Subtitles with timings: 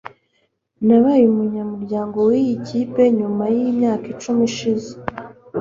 [0.85, 3.27] nabaye umunyamuryango wiyi kipe mu
[3.77, 4.91] myaka icumi ishize